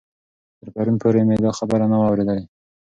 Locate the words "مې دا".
1.27-1.51